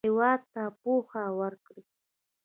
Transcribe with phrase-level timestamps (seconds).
[0.07, 1.81] هېواد ته پوهه ورکړئ